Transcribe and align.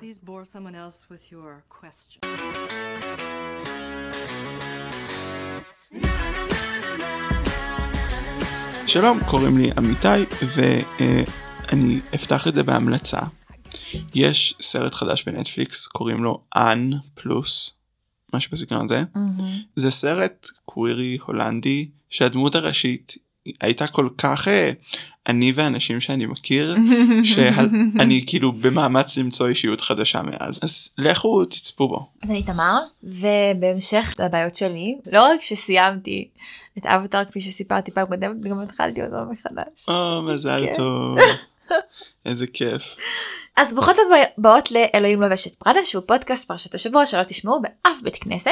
Please 0.00 0.18
bore 0.18 0.46
someone 0.54 0.74
else 0.74 0.98
with 1.10 1.24
your 1.32 1.62
question. 1.68 2.20
שלום, 8.86 9.20
קוראים 9.30 9.58
לי 9.58 9.70
אמיתי, 9.78 10.08
ואני 10.56 12.00
אפתח 12.14 12.48
את 12.48 12.54
זה 12.54 12.62
בהמלצה. 12.62 13.18
יש 14.14 14.54
סרט 14.60 14.94
חדש 14.94 15.24
בנטפליקס, 15.24 15.86
קוראים 15.86 16.24
לו 16.24 16.44
אנ 16.56 16.90
פלוס, 17.14 17.78
משהו 18.34 18.50
בסגנון 18.52 18.84
הזה. 18.84 19.02
זה 19.76 19.90
סרט 19.90 20.46
קווירי 20.64 21.18
הולנדי, 21.26 21.90
שהדמות 22.10 22.54
הראשית 22.54 23.14
הייתה 23.60 23.86
כל 23.86 24.08
כך 24.18 24.48
אה, 24.48 24.72
אני 25.26 25.52
ואנשים 25.52 26.00
שאני 26.00 26.26
מכיר, 26.26 26.76
שאני 27.34 28.24
כאילו 28.26 28.52
במאמץ 28.52 29.16
למצוא 29.16 29.48
אישיות 29.48 29.80
חדשה 29.80 30.22
מאז. 30.22 30.60
אז 30.62 30.88
לכו 30.98 31.44
תצפו 31.44 31.88
בו. 31.88 32.06
אז 32.22 32.30
אני 32.30 32.42
תמר, 32.42 32.78
ובהמשך 33.02 34.14
לבעיות 34.18 34.54
שלי, 34.54 34.98
לא 35.12 35.22
רק 35.22 35.40
שסיימתי 35.40 36.28
את 36.78 36.86
אבטר 36.86 37.24
כפי 37.24 37.40
שסיפרתי 37.40 37.90
פעם 37.90 38.06
קודמת, 38.06 38.40
גם 38.40 38.60
התחלתי 38.60 39.02
אותו 39.02 39.16
מחדש. 39.30 39.88
או, 39.88 40.22
מזל. 40.22 40.66
טוב. 40.76 41.18
איזה 42.26 42.46
כיף. 42.46 42.82
אז 43.56 43.74
ברוכות 43.74 43.96
הבאות 44.38 44.68
לאלוהים 44.70 45.22
לובש 45.22 45.46
את 45.46 45.54
פראדה 45.54 45.84
שהוא 45.84 46.02
פודקאסט 46.06 46.48
פרשת 46.48 46.74
השבוע 46.74 47.06
שלא 47.06 47.22
תשמעו 47.22 47.60
באף 47.62 48.02
בית 48.02 48.16
כנסת. 48.16 48.50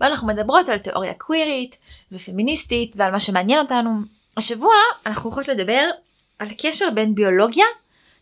ואנחנו 0.00 0.26
מדברות 0.26 0.68
על 0.68 0.78
תיאוריה 0.78 1.14
קווירית 1.14 1.78
ופמיניסטית 2.12 2.94
ועל 2.96 3.12
מה 3.12 3.20
שמעניין 3.20 3.58
אותנו. 3.58 3.90
השבוע 4.36 4.74
אנחנו 5.06 5.30
הולכות 5.30 5.48
לדבר 5.48 5.90
על 6.38 6.48
הקשר 6.48 6.90
בין 6.94 7.14
ביולוגיה 7.14 7.66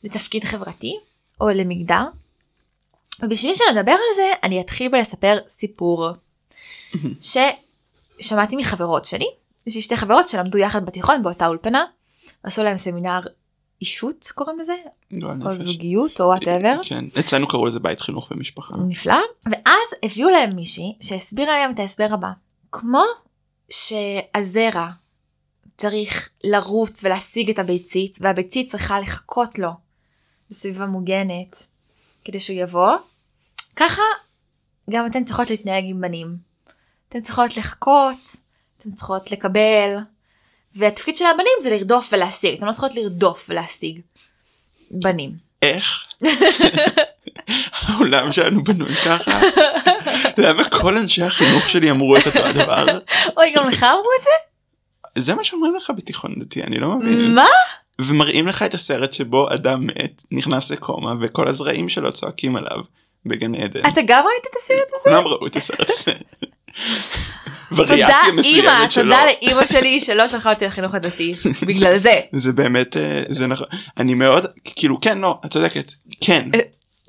לתפקיד 0.04 0.44
חברתי 0.44 0.98
או 1.40 1.48
למגדר. 1.48 2.04
ובשביל 3.22 3.54
שנדבר 3.54 3.92
על 3.92 4.14
זה 4.16 4.32
אני 4.42 4.60
אתחיל 4.60 4.88
בלספר 4.92 5.38
סיפור 5.48 6.08
ששמעתי 8.20 8.56
מחברות 8.56 9.04
שלי. 9.04 9.26
יש 9.66 9.74
לי 9.74 9.80
שתי 9.80 9.96
חברות 9.96 10.28
שלמדו 10.28 10.58
יחד 10.58 10.86
בתיכון 10.86 11.22
באותה 11.22 11.46
אולפנה. 11.46 11.84
עשו 12.42 12.62
להם 12.62 12.76
סמינר 12.76 13.20
אישות 13.80 14.28
קוראים 14.34 14.58
לזה 14.58 14.74
או 15.22 15.34
נפש. 15.34 15.60
זוגיות 15.60 16.20
או 16.20 16.26
whatever. 16.26 16.74
כן, 16.88 17.04
אצלנו 17.20 17.48
קראו 17.48 17.66
לזה 17.66 17.80
בית 17.80 18.00
חינוך 18.00 18.30
ומשפחה. 18.30 18.76
נפלא. 18.88 19.18
ואז 19.46 19.88
הביאו 20.02 20.30
להם 20.30 20.50
מישהי 20.54 20.96
שהסבירה 21.02 21.56
להם 21.56 21.74
את 21.74 21.78
ההסבר 21.78 22.08
הבא. 22.10 22.28
כמו 22.72 23.02
שהזרע 23.70 24.88
צריך 25.80 26.28
לרוץ 26.44 27.04
ולהשיג 27.04 27.50
את 27.50 27.58
הביצית 27.58 28.18
והביצית 28.20 28.70
צריכה 28.70 29.00
לחכות 29.00 29.58
לו 29.58 29.70
בסביבה 30.50 30.86
מוגנת 30.86 31.66
כדי 32.24 32.40
שהוא 32.40 32.56
יבוא, 32.56 32.96
ככה 33.76 34.02
גם 34.90 35.06
אתן 35.06 35.24
צריכות 35.24 35.50
להתנהג 35.50 35.84
עם 35.86 36.00
בנים. 36.00 36.36
אתן 37.08 37.20
צריכות 37.20 37.56
לחכות, 37.56 38.36
אתן 38.78 38.90
צריכות 38.90 39.32
לקבל, 39.32 39.96
והתפקיד 40.74 41.16
של 41.16 41.24
הבנים 41.24 41.52
זה 41.62 41.70
לרדוף 41.70 42.08
ולהשיג. 42.12 42.56
אתן 42.56 42.66
לא 42.66 42.72
צריכות 42.72 42.94
לרדוף 42.94 43.46
ולהשיג 43.48 44.00
בנים. 44.90 45.30
איך? 45.62 46.06
העולם 47.72 48.32
שלנו 48.32 48.64
בנוי 48.64 48.94
ככה? 48.94 49.40
למה 50.38 50.70
כל 50.70 50.96
אנשי 50.96 51.22
החינוך 51.22 51.68
שלי 51.68 51.90
אמרו 51.90 52.16
את 52.16 52.26
אותו 52.26 52.46
הדבר? 52.46 52.86
אוי, 53.36 53.52
גם 53.52 53.68
לך 53.68 53.82
אמרו 53.82 54.08
את 54.18 54.22
זה? 54.22 54.49
זה 55.18 55.34
מה 55.34 55.44
שאומרים 55.44 55.76
לך 55.76 55.92
בתיכון 55.96 56.34
דתי, 56.38 56.62
אני 56.62 56.78
לא 56.78 56.98
מבין. 56.98 57.34
מה? 57.34 57.46
ומראים 58.00 58.46
לך 58.46 58.62
את 58.62 58.74
הסרט 58.74 59.12
שבו 59.12 59.54
אדם 59.54 59.86
מת, 59.86 60.22
נכנס 60.30 60.70
לקומה, 60.70 61.14
וכל 61.20 61.48
הזרעים 61.48 61.88
שלו 61.88 62.12
צועקים 62.12 62.56
עליו 62.56 62.78
בגן 63.26 63.54
עדן. 63.54 63.80
אתה 63.80 64.00
גם 64.06 64.24
ראית 64.26 64.44
את 64.50 64.56
הסרט 64.62 64.88
הזה? 64.94 65.16
כולם 65.16 65.26
ראו 65.26 65.46
את 65.46 65.56
הסרט 65.56 65.90
הזה. 65.90 66.12
וריאציה 67.72 68.32
מסוימת 68.36 68.92
שלו. 68.92 69.02
תודה 69.02 69.24
לאימא 69.26 69.66
שלי 69.66 70.00
שלא 70.00 70.28
שלחה 70.28 70.52
אותי 70.52 70.64
לחינוך 70.64 70.94
הדתי, 70.94 71.34
בגלל 71.66 71.98
זה. 71.98 72.20
זה 72.32 72.52
באמת, 72.52 72.96
אה, 72.96 73.22
זה 73.28 73.46
נכון. 73.46 73.66
אני 73.96 74.14
מאוד, 74.14 74.46
כאילו, 74.64 75.00
כן, 75.00 75.18
לא, 75.18 75.38
את 75.44 75.50
צודקת. 75.50 75.92
כן. 76.20 76.48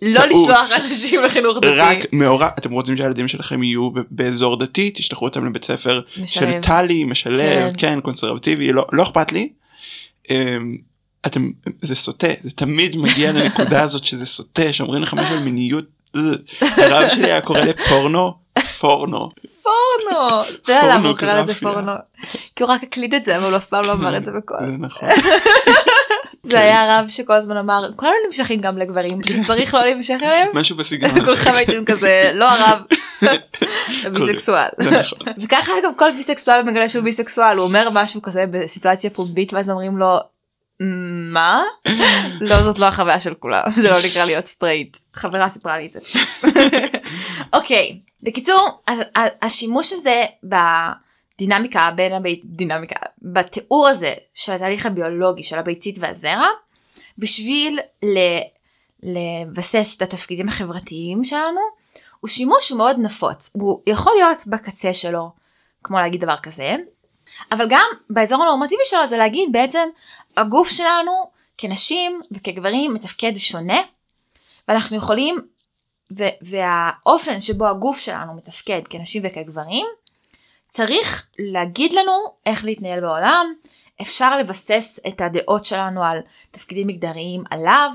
לא. 0.01 0.25
לשלוח 0.25 0.72
אנשים 0.72 1.23
לחינוך 1.23 1.57
דתי. 1.57 1.67
רק 1.67 1.97
מעורב, 2.12 2.50
אתם 2.57 2.72
רוצים 2.72 2.97
שהילדים 2.97 3.28
שלכם 3.28 3.63
יהיו 3.63 3.89
באזור 4.12 4.57
דתי, 4.57 4.91
תשלחו 4.95 5.25
אותם 5.25 5.45
לבית 5.45 5.63
ספר 5.63 6.01
של. 6.25 6.62
טלי, 6.62 7.03
משלב, 7.03 7.72
כן. 7.72 7.73
כן, 7.78 8.00
קונסרבטיבי, 8.01 8.72
לא 8.72 8.85
לא 8.91 9.03
אכפת 9.03 9.31
לי. 9.31 9.50
אמ, 10.29 10.78
אתם, 11.25 11.51
זה 11.81 11.95
סוטה, 11.95 12.28
זה 12.44 12.51
תמיד 12.51 12.97
מגיע 12.97 13.31
לנקודה 13.31 13.81
הזאת 13.85 14.06
שזה 14.06 14.25
סוטה, 14.25 14.73
שאומרים 14.73 15.01
לך 15.01 15.13
משהו 15.13 15.35
על 15.35 15.44
מיניות. 15.44 15.85
הרב 16.61 17.09
שלי 17.09 17.25
היה 17.25 17.41
קורא 17.41 17.59
לפורנו, 17.59 18.34
פורנו. 18.79 19.29
פורנו. 19.63 20.41
אתה 20.63 20.72
יודע 20.72 20.95
למה 20.95 21.09
הוא 21.09 21.17
קרא 21.17 21.41
לזה. 21.41 21.53
פורנו? 21.53 21.91
כי 22.56 22.63
הוא 22.63 22.72
רק 22.72 22.84
הקליט 22.84 23.13
את 23.13 23.25
זה 23.25 23.38
אבל 23.38 23.45
הוא 23.50 23.57
אף 23.57 23.66
פעם 23.66 23.84
לא 23.85 23.91
אמר 23.91 24.17
את 24.17 24.25
זה 24.25 24.31
בקול. 24.38 24.57
זה 24.66 24.78
נכון. 24.78 25.09
זה 26.51 26.59
היה 26.59 26.97
הרב 26.97 27.09
שכל 27.09 27.34
הזמן 27.34 27.57
אמר 27.57 27.89
כולנו 27.95 28.16
נמשכים 28.25 28.62
גם 28.62 28.78
לגברים 28.78 29.22
פשוט 29.22 29.45
צריך 29.47 29.73
לא 29.73 29.84
להימשך 29.84 30.17
אליהם. 30.23 30.47
משהו 30.53 30.78
בסגנון 30.78 31.12
הזה. 31.12 31.25
כולכם 31.25 31.53
הייתם 31.53 31.85
כזה 31.85 32.31
לא 32.35 32.50
הרב. 32.51 32.79
ביסקסואל. 34.13 34.67
נכון. 34.79 35.19
וככה 35.44 35.72
גם 35.84 35.95
כל 35.95 36.11
ביסקסואל 36.11 36.63
מגלה 36.63 36.90
שהוא 36.90 37.03
ביסקסואל 37.03 37.57
הוא 37.57 37.63
אומר 37.63 37.90
משהו 37.94 38.22
כזה 38.22 38.45
בסיטואציה 38.51 39.09
פומבית 39.09 39.53
ואז 39.53 39.69
אומרים 39.69 39.97
לו 39.97 40.17
מה? 41.31 41.63
לא 42.41 42.63
זאת 42.63 42.79
לא 42.79 42.85
החוויה 42.85 43.19
של 43.19 43.34
כולם 43.34 43.63
זה 43.78 43.91
לא 43.91 43.97
נקרא 44.06 44.25
להיות 44.25 44.45
סטרייט 44.45 44.97
חברה 45.13 45.50
סיפרה 45.50 45.78
לי 45.78 45.85
את 45.85 45.91
זה. 45.91 46.00
אוקיי 47.53 48.00
בקיצור 48.23 48.81
השימוש 49.41 49.94
הזה 49.94 50.23
בדינמיקה 51.41 51.91
בין 51.96 52.13
הבית 52.13 52.41
דינמיקה 52.46 52.96
בתיאור 53.22 53.88
הזה 53.88 54.13
של 54.34 54.53
התהליך 54.53 54.85
הביולוגי 54.85 55.44
של 55.44 55.57
הביצית 55.57 55.96
והזרע 56.00 56.47
בשביל 57.18 57.79
לבסס 59.03 59.96
את 59.97 60.02
התפקידים 60.02 60.47
החברתיים 60.47 61.24
שלנו 61.24 61.62
הוא 62.19 62.29
שימוש 62.29 62.72
מאוד 62.72 62.96
נפוץ. 63.00 63.52
הוא 63.53 63.81
יכול 63.88 64.13
להיות 64.18 64.47
בקצה 64.47 64.94
שלו 64.94 65.31
כמו 65.84 66.00
להגיד 66.00 66.22
דבר 66.22 66.38
כזה 66.44 66.75
אבל 67.52 67.66
גם 67.69 67.88
באזור 68.09 68.44
הנורמטיבי 68.44 68.84
שלו 68.85 69.08
זה 69.08 69.18
להגיד 69.18 69.50
בעצם 69.52 69.90
הגוף 70.38 70.69
שלנו 70.69 71.12
כנשים 71.58 72.22
וכגברים 72.31 72.94
מתפקד 72.94 73.35
שונה 73.35 73.81
ואנחנו 74.68 74.97
יכולים 74.97 75.35
והאופן 76.41 77.40
שבו 77.40 77.68
הגוף 77.68 78.00
שלנו 78.00 78.34
מתפקד 78.34 78.81
כנשים 78.90 79.23
וכגברים 79.25 79.88
צריך 80.72 81.28
להגיד 81.40 81.94
לנו 81.94 82.12
איך 82.46 82.66
להתנהל 82.66 83.02
בעולם 83.02 83.54
אפשר 84.02 84.38
לבסס 84.38 85.00
את 85.08 85.22
הדעות 85.22 85.66
שלנו 85.66 86.04
על 86.04 86.18
תפקידים 86.52 86.88
מגדריים 86.88 87.44
עליו 87.50 87.92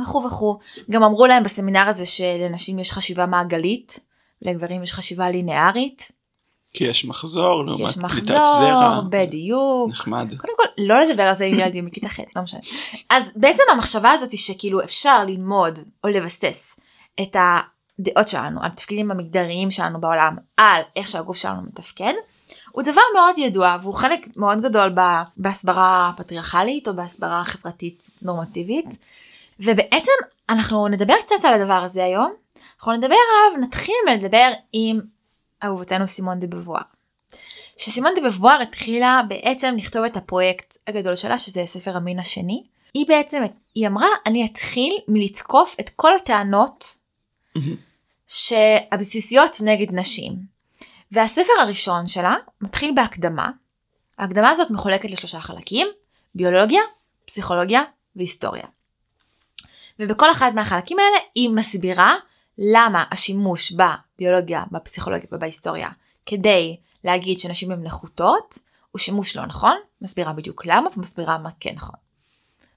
וכו' 0.00 0.24
וכו'. 0.26 0.58
גם 0.90 1.02
אמרו 1.02 1.26
להם 1.26 1.42
בסמינר 1.42 1.88
הזה 1.88 2.06
שלנשים 2.06 2.78
יש 2.78 2.92
חשיבה 2.92 3.26
מעגלית, 3.26 3.98
לגברים 4.42 4.82
יש 4.82 4.92
חשיבה 4.92 5.30
לינארית, 5.30 6.12
כי 6.72 6.84
יש 6.84 7.04
מחזור 7.04 7.62
כי 7.62 7.66
לעומת 7.66 7.88
יש 7.88 7.94
פליטת 7.94 8.04
מחזור, 8.04 8.60
זרע. 8.60 9.00
בדיוק. 9.10 9.90
נחמד. 9.90 10.34
קודם 10.38 10.52
כל 10.56 10.62
לא 10.78 11.00
לדבר 11.00 11.22
על 11.22 11.34
זה 11.34 11.44
עם 11.44 11.54
ילדים 11.54 11.86
בכיתה 11.86 12.08
ח', 12.08 12.20
לא 12.36 12.42
משנה. 12.42 12.60
אז 13.10 13.24
בעצם 13.36 13.62
המחשבה 13.72 14.10
הזאת 14.10 14.32
היא 14.32 14.40
שכאילו 14.40 14.84
אפשר 14.84 15.24
ללמוד 15.24 15.78
או 16.04 16.08
לבסס 16.08 16.76
את 17.22 17.36
הדעות 18.00 18.28
שלנו, 18.28 18.60
על 18.62 18.66
התפקידים 18.66 19.10
המגדריים 19.10 19.70
שלנו 19.70 20.00
בעולם, 20.00 20.36
על 20.56 20.82
איך 20.96 21.08
שהגוף 21.08 21.36
שלנו 21.36 21.62
מתפקד, 21.62 22.12
הוא 22.72 22.82
דבר 22.82 23.00
מאוד 23.14 23.38
ידוע 23.38 23.76
והוא 23.80 23.94
חלק 23.94 24.28
מאוד 24.36 24.60
גדול 24.60 24.94
בהסברה 25.36 26.12
פטריארכלית 26.16 26.88
או 26.88 26.96
בהסברה 26.96 27.42
חברתית 27.44 28.10
נורמטיבית. 28.22 28.86
ובעצם 29.60 30.12
אנחנו 30.48 30.88
נדבר 30.88 31.14
קצת 31.20 31.44
על 31.44 31.54
הדבר 31.60 31.74
הזה 31.74 32.04
היום. 32.04 32.32
אנחנו 32.76 32.92
נדבר 32.92 33.06
עליו, 33.06 33.66
נתחיל 33.66 33.94
לדבר 34.14 34.50
עם 34.72 35.00
אהובתנו 35.64 36.08
סימון 36.08 36.40
דה 36.40 36.46
בבואר. 36.46 36.82
שסימון 37.76 38.12
דה 38.14 38.20
בבואר 38.28 38.58
התחילה 38.62 39.20
בעצם 39.28 39.74
לכתוב 39.78 40.04
את 40.04 40.16
הפרויקט 40.16 40.76
הגדול 40.86 41.16
שלה 41.16 41.38
שזה 41.38 41.62
ספר 41.66 41.96
המין 41.96 42.18
השני. 42.18 42.62
היא 42.94 43.06
בעצם, 43.08 43.42
היא 43.74 43.86
אמרה 43.86 44.08
אני 44.26 44.44
אתחיל 44.44 44.98
מלתקוף 45.08 45.76
את 45.80 45.90
כל 45.96 46.16
הטענות 46.16 46.96
שהבסיסיות 48.30 49.56
נגד 49.64 49.94
נשים. 49.94 50.36
והספר 51.12 51.52
הראשון 51.60 52.06
שלה 52.06 52.34
מתחיל 52.60 52.92
בהקדמה. 52.96 53.50
ההקדמה 54.18 54.50
הזאת 54.50 54.70
מחולקת 54.70 55.10
לשלושה 55.10 55.40
חלקים, 55.40 55.86
ביולוגיה, 56.34 56.80
פסיכולוגיה 57.24 57.82
והיסטוריה. 58.16 58.64
ובכל 59.98 60.30
אחד 60.30 60.52
מהחלקים 60.54 60.98
האלה 60.98 61.24
היא 61.34 61.50
מסבירה 61.50 62.14
למה 62.58 63.04
השימוש 63.10 63.72
בביולוגיה, 63.72 64.64
בפסיכולוגיה 64.72 65.28
ובהיסטוריה 65.32 65.88
כדי 66.26 66.76
להגיד 67.04 67.40
שנשים 67.40 67.70
הן 67.70 67.82
נחותות 67.82 68.58
הוא 68.90 68.98
שימוש 68.98 69.36
לא 69.36 69.46
נכון, 69.46 69.76
מסבירה 70.02 70.32
בדיוק 70.32 70.66
למה 70.66 70.88
ומסבירה 70.96 71.38
מה 71.38 71.50
כן 71.60 71.74
נכון. 71.74 71.96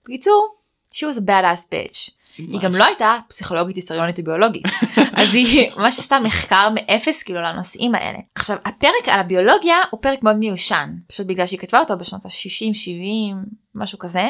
בקיצור, 0.05 0.55
she 0.93 1.05
was 1.05 1.17
a 1.17 1.21
bad 1.21 1.43
ass 1.43 1.65
bitch. 1.73 2.11
היא 2.37 2.59
גם 2.61 2.75
לא 2.75 2.83
הייתה 2.85 3.17
פסיכולוגית 3.27 3.75
היסטוריונית 3.75 4.19
וביולוגית 4.19 4.63
אז 5.19 5.33
היא 5.33 5.71
ממש 5.77 5.99
עשתה 5.99 6.19
מחקר 6.19 6.69
מאפס 6.73 7.23
כאילו 7.23 7.41
לנושאים 7.41 7.95
האלה. 7.95 8.17
עכשיו 8.35 8.57
הפרק 8.65 9.07
על 9.07 9.19
הביולוגיה 9.19 9.75
הוא 9.89 10.01
פרק 10.01 10.23
מאוד 10.23 10.35
מיושן 10.35 10.89
פשוט 11.07 11.27
בגלל 11.27 11.47
שהיא 11.47 11.59
כתבה 11.59 11.79
אותו 11.79 11.97
בשנות 11.97 12.25
ה-60 12.25 12.73
70 12.73 13.37
משהו 13.75 13.99
כזה 13.99 14.29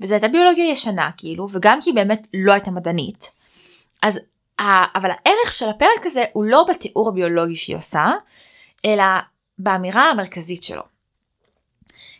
וזה 0.00 0.14
הייתה 0.14 0.28
ביולוגיה 0.28 0.70
ישנה 0.70 1.10
כאילו 1.16 1.46
וגם 1.52 1.80
כי 1.80 1.90
היא 1.90 1.94
באמת 1.94 2.26
לא 2.34 2.52
הייתה 2.52 2.70
מדענית. 2.70 3.30
אז 4.02 4.20
אבל 4.94 5.10
הערך 5.10 5.52
של 5.52 5.68
הפרק 5.68 6.06
הזה 6.06 6.24
הוא 6.32 6.44
לא 6.44 6.66
בתיאור 6.68 7.08
הביולוגי 7.08 7.56
שהיא 7.56 7.76
עושה 7.76 8.10
אלא 8.84 9.04
באמירה 9.58 10.10
המרכזית 10.10 10.62
שלו. 10.62 10.82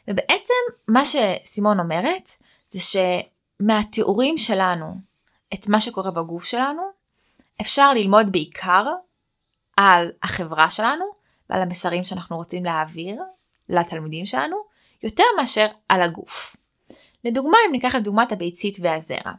ובעצם 0.09 0.55
מה 0.89 1.03
שסימון 1.05 1.81
אומרת 1.81 2.31
זה 2.71 2.81
שמהתיאורים 3.63 4.39
שלנו 4.39 4.95
את 5.55 5.69
מה 5.69 5.81
שקורה 5.81 6.11
בגוף 6.11 6.45
שלנו 6.45 6.83
אפשר 7.61 7.93
ללמוד 7.93 8.33
בעיקר 8.33 8.87
על 9.77 10.11
החברה 10.23 10.71
שלנו 10.71 11.05
ועל 11.51 11.63
המסרים 11.63 12.05
שאנחנו 12.05 12.37
רוצים 12.37 12.65
להעביר 12.65 13.23
לתלמידים 13.69 14.27
שלנו 14.27 14.57
יותר 15.03 15.25
מאשר 15.37 15.67
על 15.89 16.03
הגוף. 16.03 16.57
לדוגמה 17.25 17.59
אם 17.67 17.73
ניקח 17.73 17.97
את 17.97 18.03
דוגמת 18.03 18.33
הביצית 18.33 18.79
והזרע. 18.81 19.33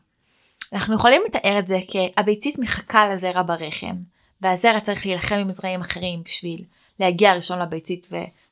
אנחנו 0.74 0.96
יכולים 0.96 1.22
לתאר 1.26 1.60
את 1.60 1.68
זה 1.68 1.80
כהביצית 1.88 2.60
מחכה 2.60 3.14
לזרע 3.14 3.42
ברחם 3.44 3.96
והזרע 4.42 4.80
צריך 4.80 5.06
להילחם 5.06 5.36
עם 5.36 5.52
זרעים 5.52 5.82
אחרים 5.82 6.24
בשביל 6.24 6.64
להגיע 7.00 7.36
ראשון 7.36 7.60
לביצית 7.60 8.08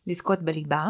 ולזכות 0.08 0.42
בליבה. 0.42 0.88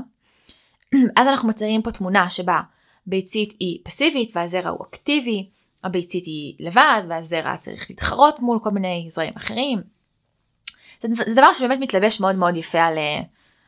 אז 1.17 1.27
אנחנו 1.27 1.49
מציירים 1.49 1.81
פה 1.81 1.91
תמונה 1.91 2.29
שבה 2.29 2.61
ביצית 3.07 3.55
היא 3.59 3.79
פסיבית 3.83 4.31
והזרע 4.35 4.69
הוא 4.69 4.85
אקטיבי, 4.89 5.49
הביצית 5.83 6.25
היא 6.25 6.55
לבד 6.59 7.01
והזרע 7.09 7.57
צריך 7.57 7.89
להתחרות 7.89 8.39
מול 8.39 8.59
כל 8.63 8.69
מיני 8.69 9.09
זרעים 9.11 9.33
אחרים. 9.37 9.81
זה, 11.01 11.07
זה 11.25 11.33
דבר 11.35 11.53
שבאמת 11.53 11.79
מתלבש 11.79 12.19
מאוד 12.19 12.35
מאוד 12.35 12.55
יפה 12.55 12.83
על, 12.83 12.97
אה, 12.97 13.21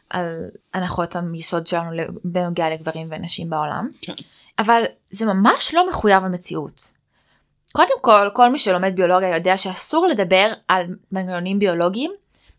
על 0.10 0.26
הנחות 0.74 1.16
היסוד 1.34 1.68
שלנו 1.68 1.90
בנוגע 2.24 2.70
לגברים 2.70 3.08
ונשים 3.12 3.50
בעולם. 3.50 3.90
כן. 4.02 4.14
אבל 4.60 4.84
זה 5.10 5.26
ממש 5.26 5.74
לא 5.74 5.90
מחויב 5.90 6.24
המציאות. 6.24 6.92
קודם 7.72 8.02
כל, 8.02 8.30
כל 8.34 8.50
מי 8.50 8.60
שלומד 8.60 8.96
ביולוגיה 8.96 9.36
יודע 9.36 9.58
שאסור 9.58 10.08
לדבר 10.08 10.52
על 10.68 10.86
מנגנונים 11.12 11.60
ביולוגיים 11.60 12.12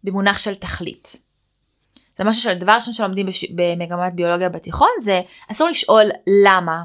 במונח 0.04 0.38
של 0.38 0.54
תכלית. 0.54 1.22
זה 2.18 2.24
משהו 2.24 2.42
שהדבר 2.42 2.72
הראשון 2.72 2.94
שלומדים 2.94 3.26
בש... 3.26 3.44
במגמת 3.50 4.14
ביולוגיה 4.14 4.48
בתיכון 4.48 4.88
זה 5.00 5.20
אסור 5.50 5.68
לשאול 5.68 6.04
למה 6.44 6.82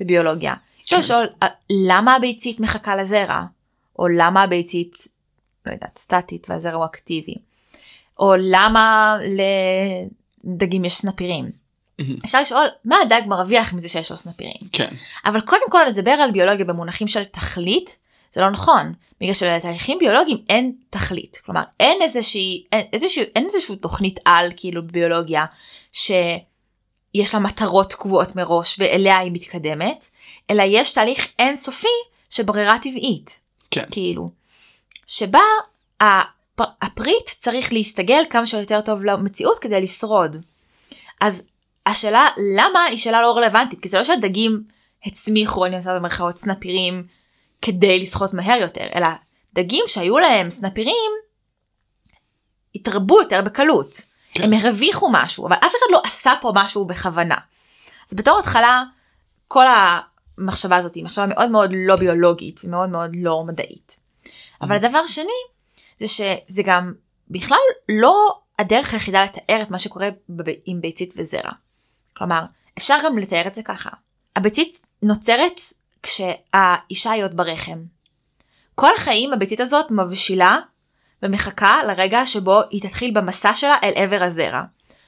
בביולוגיה. 0.00 0.54
אפשר 0.82 0.96
כן. 0.96 1.02
לשאול 1.02 1.26
"אה, 1.42 1.48
למה 1.70 2.14
הביצית 2.14 2.60
מחכה 2.60 2.96
לזרע, 2.96 3.42
או 3.98 4.08
למה 4.08 4.42
הביצית, 4.42 4.96
לא 5.66 5.72
יודעת, 5.72 5.98
סטטית 5.98 6.46
והזרע 6.50 6.74
הוא 6.74 6.84
אקטיבי, 6.84 7.34
או 8.18 8.34
למה 8.38 9.16
לדגים 10.44 10.84
יש 10.84 10.96
סנפירים. 10.96 11.50
אפשר 12.24 12.40
לשאול 12.40 12.66
מה 12.84 12.96
הדג 13.02 13.22
מרוויח 13.26 13.72
מזה 13.74 13.88
שיש 13.88 14.10
לו 14.10 14.16
סנפירים. 14.16 14.56
כן. 14.72 14.94
אבל 15.24 15.40
קודם 15.40 15.70
כל 15.70 15.84
לדבר 15.88 16.10
על 16.10 16.30
ביולוגיה 16.30 16.64
במונחים 16.64 17.08
של 17.08 17.24
תכלית 17.24 17.96
זה 18.32 18.40
לא 18.40 18.50
נכון 18.50 18.92
בגלל 19.20 19.34
שלתהליכים 19.34 19.98
ביולוגיים 19.98 20.38
אין 20.48 20.72
תכלית 20.90 21.36
כלומר 21.44 21.62
אין 21.80 22.02
איזושהי 22.02 22.64
אין 23.34 23.44
איזשהו 23.44 23.76
תוכנית 23.76 24.18
על 24.24 24.50
כאילו 24.56 24.86
ביולוגיה 24.86 25.44
שיש 25.92 27.34
לה 27.34 27.40
מטרות 27.40 27.94
קבועות 27.94 28.36
מראש 28.36 28.76
ואליה 28.78 29.18
היא 29.18 29.32
מתקדמת 29.32 30.04
אלא 30.50 30.62
יש 30.66 30.90
תהליך 30.92 31.28
אינסופי 31.38 31.88
של 32.30 32.42
ברירה 32.42 32.78
טבעית 32.78 33.40
כן. 33.70 33.84
כאילו 33.90 34.28
שבה 35.06 35.40
הפ- 36.00 36.68
הפריט 36.82 37.30
צריך 37.40 37.72
להסתגל 37.72 38.22
כמה 38.30 38.46
שיותר 38.46 38.80
טוב 38.80 39.04
למציאות 39.04 39.58
כדי 39.58 39.80
לשרוד. 39.80 40.36
אז 41.20 41.42
השאלה 41.86 42.28
למה 42.56 42.82
היא 42.84 42.98
שאלה 42.98 43.22
לא 43.22 43.36
רלוונטית 43.36 43.82
כי 43.82 43.88
זה 43.88 43.98
לא 43.98 44.04
שהדגים 44.04 44.62
הצמיחו 45.06 45.66
אני 45.66 45.76
עושה 45.76 45.94
במרכאות 45.94 46.38
סנפירים 46.38 47.06
כדי 47.62 48.02
לשחות 48.02 48.34
מהר 48.34 48.60
יותר 48.60 48.86
אלא 48.94 49.08
דגים 49.54 49.84
שהיו 49.86 50.18
להם 50.18 50.50
סנפירים 50.50 51.10
התרבו 52.74 53.20
יותר 53.20 53.42
בקלות 53.42 54.04
כן. 54.32 54.42
הם 54.42 54.52
הרוויחו 54.52 55.08
משהו 55.12 55.46
אבל 55.46 55.56
אף 55.56 55.70
אחד 55.70 55.86
לא 55.92 56.02
עשה 56.04 56.32
פה 56.40 56.52
משהו 56.54 56.86
בכוונה. 56.86 57.36
אז 58.10 58.16
בתור 58.16 58.38
התחלה 58.38 58.82
כל 59.48 59.64
המחשבה 60.38 60.76
הזאת 60.76 60.94
היא 60.94 61.04
מחשבה 61.04 61.26
מאוד 61.26 61.50
מאוד 61.50 61.70
לא 61.74 61.96
ביולוגית 61.96 62.60
ומאוד 62.64 62.88
מאוד 62.88 63.10
לא 63.14 63.44
מדעית. 63.44 63.96
אבל 64.62 64.76
הדבר 64.76 65.06
שני 65.06 65.40
זה 65.98 66.08
שזה 66.08 66.62
גם 66.64 66.92
בכלל 67.30 67.58
לא 67.88 68.38
הדרך 68.58 68.92
היחידה 68.92 69.24
לתאר 69.24 69.62
את 69.62 69.70
מה 69.70 69.78
שקורה 69.78 70.08
עם 70.64 70.80
ביצית 70.80 71.14
וזרע. 71.16 71.50
כלומר, 72.16 72.40
אפשר 72.78 72.96
גם 73.04 73.18
לתאר 73.18 73.46
את 73.46 73.54
זה 73.54 73.62
ככה. 73.62 73.90
הביצית 74.36 74.80
נוצרת 75.02 75.60
כשהאישה 76.02 77.10
היא 77.10 77.24
עוד 77.24 77.36
ברחם. 77.36 77.78
כל 78.74 78.90
החיים 78.96 79.32
הביצית 79.32 79.60
הזאת 79.60 79.90
מבשילה 79.90 80.58
ומחכה 81.22 81.82
לרגע 81.88 82.26
שבו 82.26 82.60
היא 82.70 82.82
תתחיל 82.82 83.10
במסע 83.10 83.54
שלה 83.54 83.76
אל 83.84 83.92
עבר 83.94 84.22
הזרע. 84.22 84.62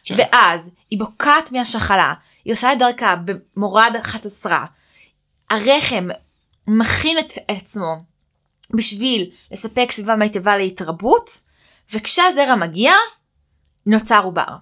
כן. 0.04 0.14
ואז 0.18 0.60
היא 0.90 0.98
בוקעת 0.98 1.52
מהשחלה, 1.52 2.14
היא 2.44 2.52
עושה 2.52 2.72
את 2.72 2.78
דרכה 2.78 3.14
במורד 3.24 3.96
חצוצרה. 4.02 4.64
הרחם 5.50 6.08
מכין 6.66 7.18
את 7.18 7.32
עצמו 7.48 7.96
בשביל 8.70 9.30
לספק 9.50 9.90
סביבה 9.90 10.16
מיטבה 10.16 10.56
להתרבות, 10.56 11.40
וכשהזרע 11.92 12.56
מגיע, 12.56 12.92
נוצר 13.86 14.20
עובר. 14.24 14.56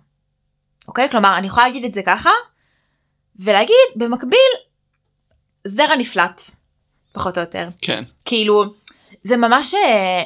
אוקיי? 0.88 1.10
כלומר, 1.10 1.38
אני 1.38 1.46
יכולה 1.46 1.66
להגיד 1.66 1.84
את 1.84 1.94
זה 1.94 2.02
ככה, 2.06 2.30
ולהגיד 3.36 3.76
במקביל, 3.96 4.50
זרע 5.66 5.96
נפלט, 5.96 6.42
פחות 7.12 7.36
או 7.36 7.40
יותר. 7.40 7.68
כן. 7.82 8.04
כאילו, 8.24 8.64
זה 9.24 9.36
ממש 9.36 9.74
אה, 9.74 10.22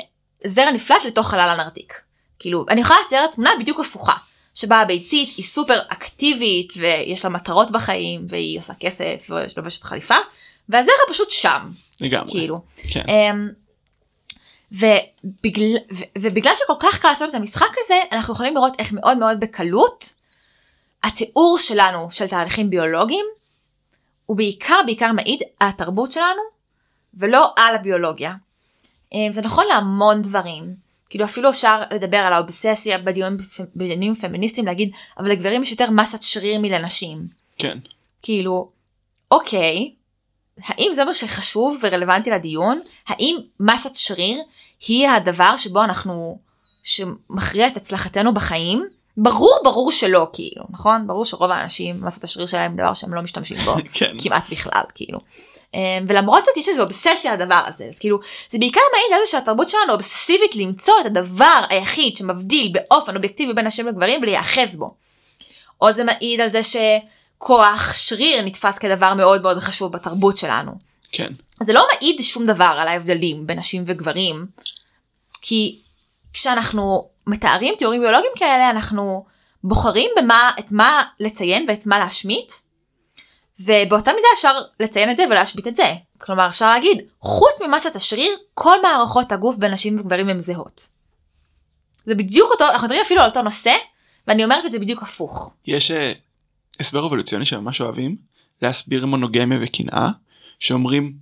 זרע 0.46 0.70
נפלט 0.70 1.04
לתוך 1.04 1.30
חלל 1.30 1.48
הנרתיק. 1.50 2.00
כאילו, 2.38 2.64
אני 2.68 2.80
יכולה 2.80 2.98
לצייר 3.06 3.26
תמונה 3.26 3.50
בדיוק 3.60 3.80
הפוכה, 3.80 4.14
שבה 4.54 4.80
הביצית 4.80 5.36
היא 5.36 5.44
סופר 5.44 5.78
אקטיבית 5.88 6.72
ויש 6.76 7.24
לה 7.24 7.30
מטרות 7.30 7.70
בחיים 7.70 8.26
והיא 8.28 8.58
עושה 8.58 8.72
כסף 8.80 9.30
ויש 9.30 9.58
לובשת 9.58 9.82
חליפה, 9.82 10.14
והזרע 10.68 10.94
פשוט 11.08 11.30
שם, 11.30 11.70
לגמרי. 12.00 12.30
כאילו. 12.30 12.60
כן. 12.88 13.04
אמ, 13.08 13.48
ובגלל, 14.72 15.76
ו, 15.92 16.02
ובגלל 16.18 16.52
שכל 16.56 16.74
כך 16.80 16.98
קל 16.98 17.08
לעשות 17.08 17.30
את 17.30 17.34
המשחק 17.34 17.70
הזה, 17.84 17.94
אנחנו 18.12 18.34
יכולים 18.34 18.54
לראות 18.54 18.72
איך 18.78 18.92
מאוד 18.92 19.18
מאוד 19.18 19.40
בקלות 19.40 20.14
התיאור 21.02 21.58
שלנו 21.58 22.08
של 22.10 22.28
תהליכים 22.28 22.70
ביולוגיים 22.70 23.26
הוא 24.26 24.36
בעיקר 24.36 24.80
בעיקר 24.86 25.12
מעיד 25.12 25.42
על 25.60 25.68
התרבות 25.68 26.12
שלנו 26.12 26.42
ולא 27.14 27.52
על 27.56 27.74
הביולוגיה. 27.74 28.34
אמ, 29.12 29.32
זה 29.32 29.42
נכון 29.42 29.64
להמון 29.68 30.22
דברים. 30.22 30.74
כאילו 31.10 31.24
אפילו 31.24 31.50
אפשר 31.50 31.82
לדבר 31.90 32.16
על 32.16 32.32
האובססיה 32.32 32.98
בדיון, 32.98 33.36
בדיונים 33.76 34.14
פמיניסטיים 34.14 34.66
להגיד 34.66 34.90
אבל 35.18 35.30
לגברים 35.30 35.62
יש 35.62 35.70
יותר 35.70 35.90
מסת 35.90 36.22
שריר 36.22 36.58
מלנשים. 36.58 37.18
כן. 37.58 37.78
כאילו, 38.22 38.70
אוקיי, 39.30 39.94
האם 40.64 40.90
זה 40.92 41.04
מה 41.04 41.14
שחשוב 41.14 41.78
ורלוונטי 41.82 42.30
לדיון? 42.30 42.80
האם 43.06 43.36
מסת 43.60 43.94
שריר 43.94 44.42
היא 44.88 45.08
הדבר 45.08 45.56
שבו 45.56 45.84
אנחנו, 45.84 46.38
שמכריע 46.82 47.66
את 47.66 47.76
הצלחתנו 47.76 48.34
בחיים? 48.34 48.88
ברור 49.16 49.58
ברור 49.64 49.92
שלא 49.92 50.28
כאילו, 50.32 50.64
נכון? 50.70 51.06
ברור 51.06 51.24
שרוב 51.24 51.50
האנשים 51.50 51.96
מסת 52.00 52.24
השריר 52.24 52.46
שלהם 52.46 52.76
דבר 52.76 52.94
שהם 52.94 53.14
לא 53.14 53.22
משתמשים 53.22 53.56
בו 53.56 53.74
כן. 53.94 54.16
כמעט 54.18 54.50
בכלל 54.50 54.82
כאילו. 54.94 55.18
אמ, 55.74 55.80
ולמרות 56.08 56.44
זאת 56.44 56.56
יש 56.56 56.68
איזו 56.68 56.82
אובססיה 56.82 57.34
לדבר 57.34 57.62
הזה 57.66 57.84
אז 57.84 57.98
כאילו 57.98 58.18
זה 58.48 58.58
בעיקר 58.58 58.80
מעיד 58.92 59.12
על 59.12 59.26
זה 59.26 59.30
שהתרבות 59.30 59.68
שלנו 59.68 59.92
אובססיבית 59.92 60.56
למצוא 60.56 60.94
את 61.00 61.06
הדבר 61.06 61.60
היחיד 61.68 62.16
שמבדיל 62.16 62.72
באופן 62.72 63.16
אובייקטיבי 63.16 63.52
בין 63.52 63.66
נשים 63.66 63.86
לגברים 63.86 64.22
ולהיאחז 64.22 64.76
בו. 64.76 64.94
או 65.80 65.92
זה 65.92 66.04
מעיד 66.04 66.40
על 66.40 66.48
זה 66.48 66.60
שכוח 66.62 67.92
שריר 67.96 68.42
נתפס 68.42 68.78
כדבר 68.78 69.14
מאוד 69.14 69.42
מאוד 69.42 69.58
חשוב 69.58 69.92
בתרבות 69.92 70.38
שלנו. 70.38 70.72
כן. 71.12 71.32
זה 71.62 71.72
לא 71.72 71.86
מעיד 71.92 72.22
שום 72.22 72.46
דבר 72.46 72.74
על 72.78 72.88
ההבדלים 72.88 73.46
בין 73.46 73.58
נשים 73.58 73.84
וגברים, 73.86 74.46
כי 75.42 75.78
כשאנחנו 76.32 77.08
מתארים 77.26 77.74
תיאורים 77.78 78.00
ביולוגיים 78.00 78.32
כאלה 78.36 78.70
אנחנו 78.70 79.24
בוחרים 79.64 80.10
במה 80.18 80.50
את 80.58 80.66
מה 80.70 81.02
לציין 81.20 81.66
ואת 81.68 81.86
מה 81.86 81.98
להשמיט, 81.98 82.52
ובאותה 83.60 84.10
מידה 84.12 84.28
אפשר 84.34 84.60
לציין 84.80 85.10
את 85.10 85.16
זה 85.16 85.24
ולהשמיט 85.30 85.66
את 85.66 85.76
זה. 85.76 85.94
כלומר 86.18 86.48
אפשר 86.48 86.70
להגיד 86.70 87.02
חוץ 87.20 87.52
ממסת 87.60 87.96
השריר 87.96 88.36
כל 88.54 88.82
מערכות 88.82 89.32
הגוף 89.32 89.56
בין 89.56 89.72
נשים 89.72 90.00
וגברים 90.00 90.28
הן 90.28 90.40
זהות. 90.40 90.88
זה 92.04 92.14
בדיוק 92.14 92.50
אותו 92.50 92.64
אנחנו 92.64 92.86
מדברים 92.86 93.02
אפילו 93.06 93.20
על 93.20 93.28
אותו 93.28 93.42
נושא 93.42 93.74
ואני 94.28 94.44
אומרת 94.44 94.66
את 94.66 94.72
זה 94.72 94.78
בדיוק 94.78 95.02
הפוך. 95.02 95.54
יש 95.66 95.90
אה, 95.90 96.12
הסבר 96.80 97.06
אבולוציוני 97.06 97.44
שממש 97.44 97.80
אוהבים 97.80 98.16
להסביר 98.62 99.06
מונוגמיה 99.06 99.58
וקנאה 99.62 100.08
שאומרים 100.64 101.12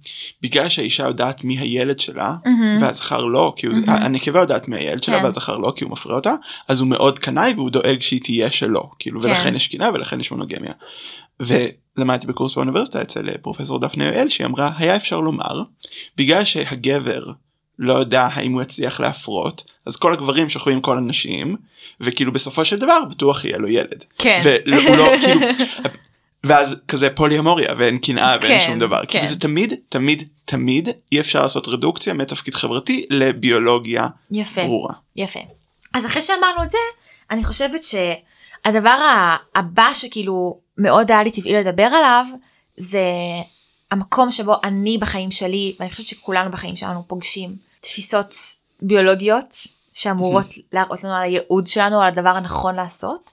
בגלל 0.43 0.69
שהאישה 0.69 1.07
יודעת 1.07 1.45
מי 1.45 1.59
הילד 1.59 1.99
שלה 1.99 2.35
מהמם. 2.45 2.83
והזכר 2.83 3.25
לא 3.25 3.53
כי 3.57 3.67
הוא, 3.67 3.77
מהמם. 3.87 4.03
הנקבה 4.03 4.41
יודעת 4.41 4.69
מי 4.69 4.77
הילד 4.77 5.03
שלה 5.03 5.19
כן. 5.19 5.25
והזכר 5.25 5.57
לא 5.57 5.73
כי 5.77 5.85
הוא 5.85 5.93
מפריע 5.93 6.17
אותה 6.17 6.35
אז 6.69 6.81
הוא 6.81 6.89
מאוד 6.89 7.19
קנאי 7.19 7.53
והוא 7.57 7.71
דואג 7.71 8.01
שהיא 8.01 8.21
תהיה 8.21 8.51
שלו 8.51 8.91
כאילו 8.99 9.21
כן. 9.21 9.29
ולכן 9.29 9.57
יש 9.57 9.67
קנאה 9.69 9.91
ולכן 9.95 10.21
יש 10.21 10.31
מונוגמיה. 10.31 10.73
ולמדתי 11.41 12.27
בקורס 12.27 12.55
באוניברסיטה 12.55 13.03
אצל 13.03 13.29
אה, 13.29 13.35
פרופסור 13.43 13.79
דפנה 13.79 14.05
יואל 14.05 14.29
שהיא 14.29 14.47
אמרה 14.47 14.71
היה 14.77 14.97
אפשר 14.97 15.21
לומר 15.21 15.63
בגלל 16.17 16.45
שהגבר 16.45 17.25
לא 17.79 17.93
יודע 17.93 18.29
האם 18.33 18.53
הוא 18.53 18.63
יצליח 18.63 19.01
להפרות 19.01 19.65
אז 19.87 19.97
כל 19.97 20.13
הגברים 20.13 20.51
שוכבים 20.51 20.75
עם 20.75 20.81
כל 20.81 20.99
הנשים 20.99 21.57
וכאילו 22.01 22.33
בסופו 22.33 22.65
של 22.65 22.77
דבר 22.77 23.05
בטוח 23.11 23.45
יהיה 23.45 23.59
לו 23.59 23.69
ילד. 23.69 24.05
כן. 24.19 24.41
והוא 24.45 24.97
לא 24.97 25.09
כאילו 25.21 25.41
ואז 26.45 26.77
כזה 26.89 27.11
פוליומוריה 27.11 27.75
ואין 27.79 27.99
קנאה 27.99 28.37
ואין 28.43 28.61
כן, 28.61 28.67
שום 28.67 28.79
דבר 28.79 29.01
כן. 29.01 29.07
כאילו 29.07 29.27
זה 29.27 29.41
תמיד 29.41 29.75
תמיד 29.89 30.29
תמיד 30.45 30.89
אי 31.13 31.21
אפשר 31.21 31.43
לעשות 31.43 31.69
רדוקציה 31.69 32.15
מתפקיד 32.15 32.55
חברתי 32.55 33.07
לביולוגיה 33.11 34.07
יפה. 34.31 34.63
ברורה. 34.63 34.95
יפה. 35.17 35.41
אז 35.95 36.07
אחרי 36.07 36.23
שאמרנו 36.23 36.63
את 36.63 36.71
זה, 36.71 36.79
אני 37.31 37.45
חושבת 37.45 37.81
שהדבר 37.85 38.99
הבא 39.55 39.89
שכאילו 39.95 40.59
מאוד 40.79 41.11
היה 41.11 41.23
לי 41.23 41.31
טבעי 41.31 41.53
לדבר 41.53 41.83
עליו, 41.83 42.27
זה 42.77 43.03
המקום 43.91 44.31
שבו 44.31 44.55
אני 44.65 44.99
בחיים 44.99 45.31
שלי, 45.31 45.77
ואני 45.79 45.91
חושבת 45.91 46.07
שכולנו 46.07 46.51
בחיים 46.51 46.77
שלנו 46.77 47.05
פוגשים 47.07 47.57
תפיסות 47.81 48.35
ביולוגיות 48.83 49.55
שאמורות 49.93 50.47
להראות 50.73 51.05
לנו 51.05 51.15
על 51.15 51.23
הייעוד 51.23 51.67
שלנו, 51.67 52.01
על 52.01 52.09
הדבר 52.09 52.29
הנכון 52.29 52.75
לעשות. 52.75 53.31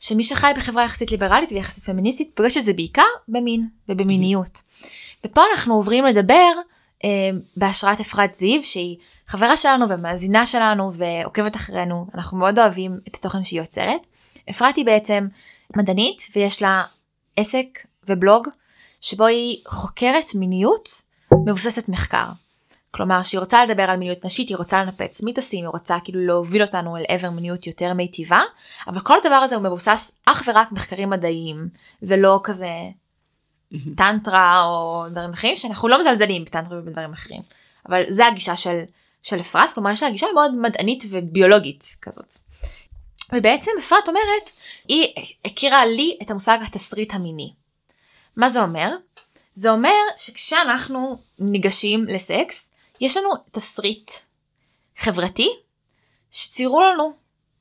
שמי 0.00 0.24
שחי 0.24 0.52
בחברה 0.56 0.84
יחסית 0.84 1.10
ליברלית 1.10 1.52
ויחסית 1.52 1.84
פמיניסטית 1.84 2.30
פוגש 2.34 2.56
את 2.56 2.64
זה 2.64 2.72
בעיקר 2.72 3.02
במין 3.28 3.68
ובמיניות. 3.88 4.60
ופה 5.26 5.42
אנחנו 5.52 5.74
עוברים 5.74 6.04
לדבר 6.04 6.52
אה, 7.04 7.30
בהשראת 7.56 8.00
אפרת 8.00 8.34
זיו 8.38 8.64
שהיא 8.64 8.96
חברה 9.26 9.56
שלנו 9.56 9.88
ומאזינה 9.88 10.46
שלנו 10.46 10.92
ועוקבת 10.94 11.56
אחרינו 11.56 12.06
אנחנו 12.14 12.38
מאוד 12.38 12.58
אוהבים 12.58 12.98
את 13.08 13.16
התוכן 13.16 13.42
שהיא 13.42 13.60
יוצרת. 13.60 14.00
אפרת 14.50 14.76
היא 14.76 14.86
בעצם 14.86 15.28
מדענית 15.76 16.22
ויש 16.36 16.62
לה 16.62 16.82
עסק 17.36 17.66
ובלוג 18.08 18.48
שבו 19.00 19.26
היא 19.26 19.56
חוקרת 19.68 20.34
מיניות 20.34 20.88
מבוססת 21.46 21.88
מחקר. 21.88 22.26
כלומר 22.90 23.22
שהיא 23.22 23.38
רוצה 23.38 23.64
לדבר 23.64 23.82
על 23.82 23.96
מיניות 23.96 24.24
נשית 24.24 24.48
היא 24.48 24.56
רוצה 24.56 24.84
לנפץ 24.84 25.22
מיתוסים 25.22 25.64
היא 25.64 25.70
רוצה 25.72 25.96
כאילו 26.04 26.26
להוביל 26.26 26.62
אותנו 26.62 26.96
אל 26.96 27.02
עבר 27.08 27.30
מיניות 27.30 27.66
יותר 27.66 27.92
מיטיבה 27.94 28.40
אבל 28.86 29.00
כל 29.00 29.16
הדבר 29.24 29.34
הזה 29.34 29.54
הוא 29.54 29.64
מבוסס 29.64 30.10
אך 30.26 30.42
ורק 30.46 30.72
מחקרים 30.72 31.10
מדעיים 31.10 31.68
ולא 32.02 32.40
כזה 32.44 32.70
טנטרה 33.96 34.62
או 34.62 35.04
דברים 35.10 35.32
אחרים 35.32 35.56
שאנחנו 35.56 35.88
לא 35.88 36.00
מזלזלים 36.00 36.44
בטנטרה 36.44 36.78
ובדברים 36.78 37.12
אחרים 37.12 37.42
אבל 37.88 38.02
זה 38.08 38.26
הגישה 38.26 38.56
של 38.56 38.80
של 39.22 39.40
אפרת 39.40 39.72
כלומר 39.72 39.90
יש 39.90 40.02
לה 40.02 40.10
גישה 40.10 40.26
מאוד 40.34 40.54
מדענית 40.54 41.04
וביולוגית 41.10 41.96
כזאת. 42.02 42.34
ובעצם 43.32 43.70
אפרת 43.78 44.08
אומרת 44.08 44.50
היא 44.88 45.06
הכירה 45.44 45.86
לי 45.86 46.18
את 46.22 46.30
המושג 46.30 46.58
התסריט 46.66 47.14
המיני. 47.14 47.52
מה 48.36 48.50
זה 48.50 48.62
אומר? 48.62 48.96
זה 49.54 49.70
אומר 49.70 49.96
שכשאנחנו 50.16 51.18
ניגשים 51.38 52.04
לסקס 52.04 52.69
יש 53.00 53.16
לנו 53.16 53.30
תסריט 53.50 54.10
חברתי 54.96 55.48
שציירו 56.30 56.82
לנו 56.82 57.12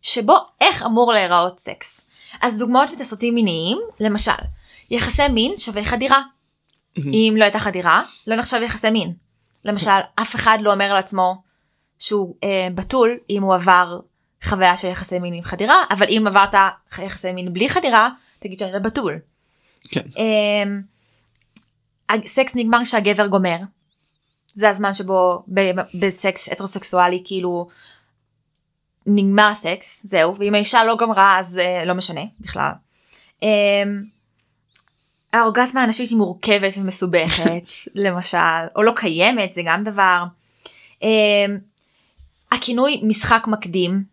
שבו 0.01 0.38
איך 0.62 0.84
אמור 0.84 1.13
להיראות 1.13 1.60
סקס. 1.60 2.01
אז 2.41 2.60
דוגמאות 2.60 2.91
לתסריטים 2.91 3.36
מיניים 3.36 3.77
למשל 4.00 4.31
יחסי 4.89 5.27
מין 5.27 5.58
שווה 5.58 5.84
חדירה. 5.84 6.22
אם 6.98 7.34
לא 7.38 7.43
הייתה 7.43 7.60
חדירה 7.60 8.03
לא 8.27 8.36
נחשב 8.36 8.60
יחסי 8.63 8.89
מין. 8.89 9.13
למשל 9.65 10.00
אף 10.15 10.36
אחד 10.36 10.58
לא 10.62 10.74
אומר 10.74 10.93
לעצמו 10.93 11.41
שהוא 12.00 12.36
אה, 12.43 12.67
בתול 12.75 13.17
אם 13.29 13.43
הוא 13.43 13.55
עבר 13.55 14.00
חוויה 14.43 14.77
של 14.77 14.88
יחסי 14.88 15.19
מין 15.19 15.34
עם 15.34 15.43
חדירה 15.43 15.84
אבל 15.91 16.05
אם 16.10 16.24
עברת 16.27 16.53
יחסי 17.00 17.31
מין 17.31 17.53
בלי 17.53 17.69
חדירה 17.69 18.10
תגיד 18.39 18.60
שאתה 18.60 18.79
בתול. 18.79 19.19
כן. 19.89 20.01
אמ, 20.17 20.81
הסקס 22.10 22.55
נגמר 22.55 22.79
כשהגבר 22.84 23.27
גומר. 23.27 23.58
זה 24.53 24.69
הזמן 24.69 24.93
שבו 24.93 25.43
ב- 25.53 25.81
בסקס 25.99 26.49
הטרוסקסואלי 26.49 27.21
כאילו 27.25 27.67
נגמר 29.05 29.47
הסקס 29.47 30.01
זהו 30.03 30.35
ואם 30.39 30.55
האישה 30.55 30.83
לא 30.83 30.97
גמרה 30.97 31.39
אז 31.39 31.57
אה, 31.57 31.85
לא 31.85 31.93
משנה 31.93 32.21
בכלל. 32.39 32.71
אמ, 33.43 34.03
האורגזמה 35.33 35.83
הנשית 35.83 36.09
היא 36.09 36.17
מורכבת 36.17 36.73
ומסובכת 36.77 37.63
למשל 37.95 38.37
או 38.75 38.83
לא 38.83 38.91
קיימת 38.95 39.53
זה 39.53 39.61
גם 39.65 39.83
דבר. 39.83 40.23
אמ, 41.01 41.57
הכינוי 42.51 43.01
משחק 43.03 43.43
מקדים 43.47 44.03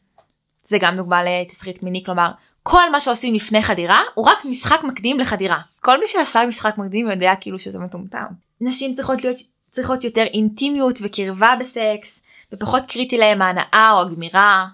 זה 0.62 0.78
גם 0.80 0.96
דוגמה 0.96 1.20
לתסריט 1.24 1.82
מיני 1.82 2.04
כלומר 2.04 2.30
כל 2.62 2.90
מה 2.92 3.00
שעושים 3.00 3.34
לפני 3.34 3.62
חדירה 3.62 4.00
הוא 4.14 4.26
רק 4.26 4.44
משחק 4.44 4.80
מקדים 4.84 5.18
לחדירה. 5.18 5.58
כל 5.80 6.00
מי 6.00 6.04
שעשה 6.08 6.46
משחק 6.46 6.78
מקדים 6.78 7.08
יודע 7.08 7.32
כאילו 7.40 7.58
שזה 7.58 7.78
מטומטם. 7.78 8.26
נשים 8.60 8.94
צריכות 8.94 9.24
להיות 9.24 9.36
צריכות 9.70 10.04
יותר 10.04 10.22
אינטימיות 10.22 10.98
וקרבה 11.02 11.54
בסקס 11.60 12.22
ופחות 12.52 12.82
קריטי 12.88 13.18
להם 13.18 13.42
ההנאה 13.42 13.90
או 13.92 14.00
הגמירה. 14.00 14.66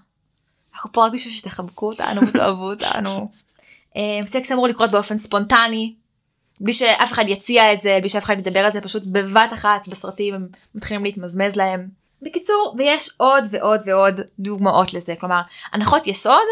אנחנו 0.75 0.93
פה 0.93 1.07
רק 1.07 1.13
בשביל 1.13 1.35
שתחבקו 1.35 1.87
אותנו 1.87 2.21
ותאהבו 2.29 2.71
אותנו. 2.71 3.31
אה, 3.97 4.21
סקס 4.27 4.53
אמור 4.53 4.69
לקרות 4.69 4.91
באופן 4.91 5.19
ספונטני. 5.19 5.95
בלי 6.61 6.73
שאף 6.73 7.13
אחד 7.13 7.25
יציע 7.29 7.73
את 7.73 7.81
זה 7.81 7.99
בלי 8.01 8.09
שאף 8.09 8.25
אחד 8.25 8.39
ידבר 8.39 8.61
על 8.61 8.73
זה 8.73 8.81
פשוט 8.81 9.03
בבת 9.07 9.53
אחת 9.53 9.89
בסרטים 9.89 10.35
הם 10.35 10.49
מתחילים 10.75 11.05
להתמזמז 11.05 11.57
להם. 11.57 11.89
בקיצור 12.23 12.75
ויש 12.79 13.11
עוד 13.17 13.45
ועוד 13.51 13.81
ועוד 13.87 14.21
דוגמאות 14.39 14.95
לזה 14.95 15.15
כלומר 15.21 15.41
הנחות 15.73 16.07
יסוד 16.07 16.47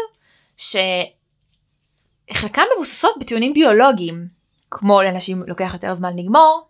שחלקן 0.57 2.63
מבוססות 2.75 3.15
בטיעונים 3.19 3.53
ביולוגיים 3.53 4.27
כמו 4.71 5.01
לנשים 5.01 5.43
לוקח 5.47 5.73
יותר 5.73 5.93
זמן 5.93 6.17
לגמור 6.17 6.67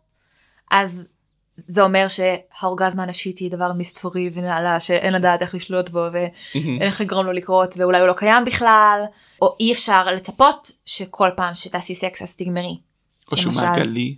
אז 0.72 1.08
זה 1.68 1.82
אומר 1.82 2.06
שהאורגזמה 2.08 3.04
הנשית 3.04 3.38
היא 3.38 3.52
דבר 3.52 3.74
מסתורי 3.74 4.30
ונעלה 4.34 4.80
שאין 4.80 5.14
לדעת 5.14 5.42
איך 5.42 5.56
לשלוט 5.56 5.90
בו 5.90 6.08
ואין 6.14 6.82
איך 6.82 7.02
לגרום 7.02 7.26
לו 7.26 7.32
לקרות 7.32 7.76
ואולי 7.78 8.00
הוא 8.00 8.08
לא 8.08 8.14
קיים 8.14 8.46
בכלל 8.46 9.02
או 9.42 9.56
אי 9.60 9.74
אפשר 9.74 10.06
לצפות 10.06 10.72
שכל 10.86 11.30
פעם 11.36 11.56
שתעשי 11.56 11.96
סקס 11.96 12.22
אז 12.22 12.36
תגמרי. 12.36 12.80
או 13.32 13.38
שהוא 13.38 13.54
למשל. 13.54 13.66
מעגלי. 13.66 14.16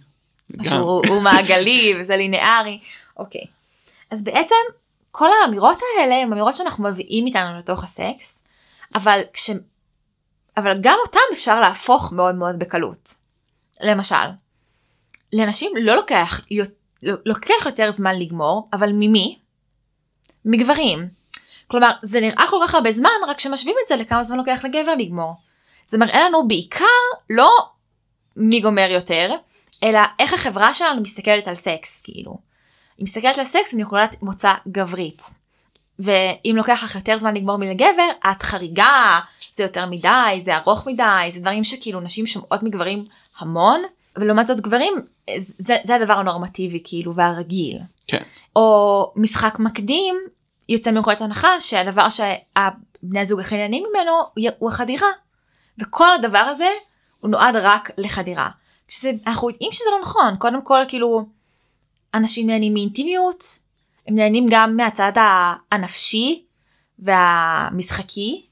גם. 0.58 0.64
שהוא 0.66 1.02
הוא 1.08 1.22
מעגלי 1.28 1.94
וזה 2.00 2.18
לינארי 2.18 2.80
אוקיי 3.18 3.44
אז 4.12 4.24
בעצם 4.24 4.56
כל 5.12 5.28
האמירות 5.44 5.78
האלה 6.00 6.16
הם 6.16 6.32
אמירות 6.34 6.56
שאנחנו 6.56 6.84
מביאים 6.84 7.26
איתנו 7.28 7.58
לתוך 7.60 7.84
הסקס 7.84 8.44
אבל 8.96 9.20
כש... 9.34 9.50
אבל 10.58 10.78
גם 10.82 10.98
אותם 11.06 11.20
אפשר 11.34 11.60
להפוך 11.60 12.14
מאוד 12.14 12.36
מאוד 12.36 12.60
בקלות. 12.60 13.14
למשל 13.82 14.16
לנשים 15.34 15.72
לא 15.82 15.96
לוקח 15.96 16.42
יות- 16.52 16.68
לא- 16.70 16.74
לוקח 17.26 17.66
יותר 17.66 17.92
זמן 17.92 18.20
לגמור 18.20 18.70
אבל 18.74 18.90
ממי? 18.94 19.40
מגברים. 20.46 21.10
כלומר 21.68 21.92
זה 22.02 22.22
נראה 22.22 22.46
כל 22.50 22.58
כך 22.64 22.76
הרבה 22.76 22.92
זמן 22.92 23.10
רק 23.28 23.40
שמשווים 23.40 23.76
את 23.84 23.88
זה 23.88 23.96
לכמה 23.96 24.24
זמן 24.24 24.38
לוקח 24.38 24.66
לגבר 24.66 24.96
לגמור. 24.96 25.34
זה 25.88 25.98
מראה 25.98 26.28
לנו 26.28 26.48
בעיקר 26.48 26.86
לא 27.30 27.52
מי 28.36 28.62
גומר 28.62 28.88
יותר 28.90 29.36
אלא 29.84 30.00
איך 30.20 30.34
החברה 30.34 30.74
שלנו 30.74 31.02
מסתכלת 31.02 31.48
על 31.48 31.56
סקס 31.56 32.02
כאילו. 32.02 32.38
היא 32.98 33.04
מסתכלת 33.04 33.38
על 33.38 33.46
סקס 33.46 33.74
מנקודת 33.74 34.16
מוצא 34.22 34.54
גברית. 34.68 35.22
ואם 36.00 36.54
לוקח 36.58 36.84
לך 36.84 36.96
יותר 36.96 37.18
זמן 37.18 37.34
לגמור 37.34 37.58
מלגבר 37.58 38.10
את 38.32 38.44
חריגה 38.44 39.20
זה 39.54 39.64
יותר 39.64 39.86
מדי 39.86 40.42
זה 40.46 40.58
ארוך 40.58 40.88
מדי 40.88 41.30
זה 41.34 41.40
דברים 41.40 41.64
שכאילו 41.64 42.00
נשים 42.00 42.28
שומעות 42.28 42.64
מגברים 42.64 43.06
המון 43.38 43.82
ולעומת 44.18 44.48
זאת 44.48 44.62
גברים 44.62 44.94
זה, 45.38 45.76
זה 45.84 45.96
הדבר 45.96 46.14
הנורמטיבי 46.14 46.82
כאילו 46.84 47.16
והרגיל. 47.16 47.80
כן. 48.08 48.24
או 48.56 49.12
משחק 49.16 49.60
מקדים 49.60 50.16
יוצא 50.70 50.92
מנקודת 50.92 51.22
הנחה 51.22 51.62
שהדבר 51.62 52.10
שהבני 52.10 53.20
הזוג 53.20 53.40
הכי 53.40 53.58
נהנים 53.58 53.84
ממנו 53.90 54.12
הוא 54.60 54.70
החדירה. 54.70 55.08
וכל 55.78 56.14
הדבר 56.14 56.38
הזה 56.38 56.70
הוא 57.20 57.32
נועד 57.32 57.56
רק 57.56 57.92
לחדירה. 57.98 58.50
כשזה, 58.88 59.12
אנחנו 59.28 59.50
יודעים 59.50 59.72
שזה 59.72 59.90
לא 59.92 60.02
נכון 60.02 60.36
קודם 60.40 60.62
כל 60.62 60.84
כאילו 60.88 61.26
אנשים 62.14 62.48
נהנים 62.48 62.74
מאינטימיות 62.74 63.44
הם 64.08 64.16
נהנים 64.16 64.46
גם 64.50 64.78
מהצד 64.78 65.12
הנפשי 65.72 66.46
והמשחקי 67.00 68.46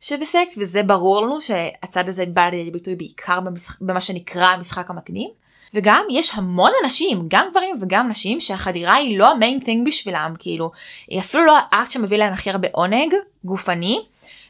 שבסקס 0.00 0.58
וזה 0.58 0.82
ברור 0.82 1.26
לנו 1.26 1.40
שהצד 1.40 2.08
הזה 2.08 2.26
בא 2.26 2.48
לידי 2.48 2.70
ביטוי 2.70 2.94
בעיקר 2.94 3.40
במשחק, 3.40 3.80
במה 3.80 4.00
שנקרא 4.00 4.46
המשחק 4.46 4.90
המקדים 4.90 5.30
וגם 5.74 6.04
יש 6.10 6.30
המון 6.34 6.70
אנשים 6.84 7.26
גם 7.28 7.46
גברים 7.50 7.78
וגם 7.80 8.08
נשים 8.08 8.40
שהחדירה 8.40 8.94
היא 8.94 9.18
לא 9.18 9.30
המיין 9.30 9.60
thing 9.60 9.86
בשבילם 9.86 10.34
כאילו 10.38 10.70
היא 11.08 11.20
אפילו 11.20 11.46
לא 11.46 11.58
האקט 11.72 11.90
שמביא 11.90 12.18
להם 12.18 12.32
הכי 12.32 12.50
הרבה 12.50 12.68
עונג 12.72 13.14
גופני 13.44 14.06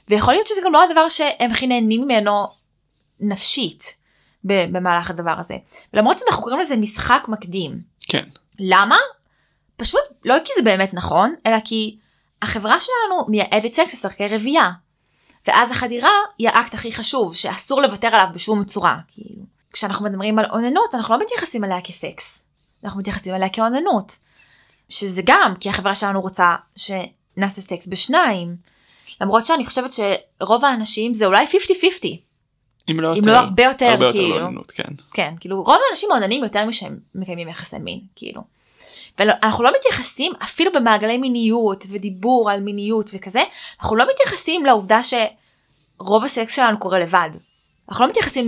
ויכול 0.08 0.34
להיות 0.34 0.46
שזה 0.46 0.60
גם 0.64 0.72
לא 0.72 0.84
הדבר 0.84 1.08
שהם 1.08 1.50
הכי 1.50 1.66
נהנים 1.66 2.02
ממנו 2.02 2.46
נפשית 3.20 3.96
במהלך 4.44 5.10
הדבר 5.10 5.34
הזה. 5.38 5.56
ולמרות 5.94 6.18
שאנחנו 6.18 6.42
קוראים 6.42 6.60
לזה 6.60 6.76
משחק 6.76 7.26
מקדים. 7.28 7.80
כן. 8.08 8.24
למה? 8.58 8.96
פשוט 9.76 10.00
לא 10.24 10.34
כי 10.44 10.52
זה 10.56 10.62
באמת 10.62 10.94
נכון, 10.94 11.34
אלא 11.46 11.56
כי 11.64 11.98
החברה 12.42 12.80
שלנו 12.80 13.26
מייעדת 13.28 13.72
סקס 13.74 13.92
לסרקי 13.92 14.28
רבייה. 14.28 14.70
ואז 15.46 15.70
החדירה 15.70 16.10
היא 16.38 16.48
האקט 16.48 16.74
הכי 16.74 16.92
חשוב, 16.92 17.34
שאסור 17.34 17.82
לוותר 17.82 18.06
עליו 18.06 18.26
בשום 18.34 18.64
צורה. 18.64 18.98
כאילו, 19.08 19.42
כשאנחנו 19.72 20.04
מדברים 20.04 20.38
על 20.38 20.44
אוננות, 20.50 20.94
אנחנו 20.94 21.14
לא 21.14 21.20
מתייחסים 21.20 21.64
אליה 21.64 21.80
כסקס. 21.80 22.44
אנחנו 22.84 23.00
מתייחסים 23.00 23.34
אליה 23.34 23.48
כאוננות. 23.48 24.18
שזה 24.88 25.22
גם 25.24 25.54
כי 25.60 25.68
החברה 25.68 25.94
שלנו 25.94 26.20
רוצה 26.20 26.54
שנעשה 26.76 27.60
סקס 27.60 27.86
בשניים. 27.86 28.56
למרות 29.20 29.46
שאני 29.46 29.66
חושבת 29.66 29.90
שרוב 29.92 30.64
האנשים 30.64 31.14
זה 31.14 31.26
אולי 31.26 31.46
50-50. 31.46 31.48
אם 32.90 33.00
לא 33.00 33.12
אם 33.12 33.16
יותר. 33.16 33.30
לא 33.30 33.36
הרבה 33.36 33.62
יותר, 33.62 33.86
הרבה 33.86 34.06
יותר 34.06 34.18
כאילו. 34.18 34.38
לאוננות, 34.38 34.70
כן. 34.70 34.92
כן, 35.14 35.34
כאילו 35.40 35.62
רוב 35.62 35.78
האנשים 35.88 36.08
מעוננים 36.08 36.44
יותר 36.44 36.64
משהם 36.66 36.98
מקיימים 37.14 37.48
יחסי 37.48 37.78
מין, 37.78 38.00
כאילו. 38.16 38.42
ואנחנו 39.18 39.64
לא 39.64 39.70
מתייחסים 39.78 40.32
אפילו 40.42 40.72
במעגלי 40.72 41.18
מיניות 41.18 41.86
ודיבור 41.90 42.50
על 42.50 42.60
מיניות 42.60 43.10
וכזה, 43.14 43.42
אנחנו 43.80 43.96
לא 43.96 44.04
מתייחסים 44.14 44.66
לעובדה 44.66 45.00
שרוב 45.02 46.24
הסקס 46.24 46.56
שלנו 46.56 46.78
קורה 46.78 46.98
לבד. 46.98 47.30
אנחנו 47.88 48.04
לא 48.04 48.10
מתייחסים 48.10 48.46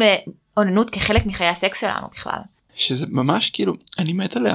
לאוננות 0.57 0.91
כחלק 0.91 1.27
מחיי 1.27 1.49
הסקס 1.49 1.81
שלנו 1.81 2.07
בכלל. 2.15 2.39
שזה 2.77 3.07
ממש 3.09 3.51
כאילו 3.51 3.75
אני 3.99 4.13
מת 4.13 4.37
על 4.37 4.47